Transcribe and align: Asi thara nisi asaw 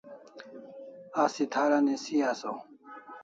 Asi 1.23 1.43
thara 1.53 1.77
nisi 1.85 2.15
asaw 2.31 2.57